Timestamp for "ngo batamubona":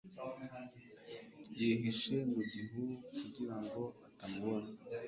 3.63-4.69